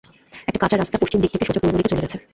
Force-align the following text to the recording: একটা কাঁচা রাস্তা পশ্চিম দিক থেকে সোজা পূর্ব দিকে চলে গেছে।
একটা 0.49 0.59
কাঁচা 0.63 0.75
রাস্তা 0.77 0.97
পশ্চিম 1.01 1.19
দিক 1.23 1.31
থেকে 1.33 1.45
সোজা 1.47 1.61
পূর্ব 1.61 1.75
দিকে 1.77 1.91
চলে 1.91 2.03
গেছে। 2.05 2.17